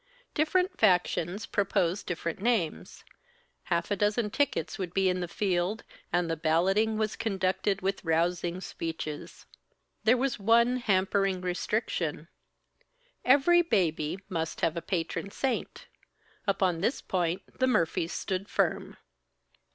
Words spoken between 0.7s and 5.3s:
factions proposed different names; half a dozen tickets would be in the